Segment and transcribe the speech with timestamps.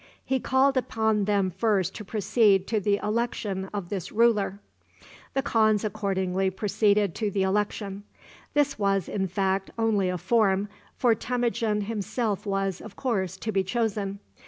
[0.25, 4.59] He called upon them first to proceed to the election of this ruler.
[4.59, 8.03] [Footnote C: See Frontispiece.] The khans accordingly proceeded to the election.
[8.55, 13.63] This was, in fact, only a form, for Temujin himself was, of course, to be
[13.63, 14.17] chosen.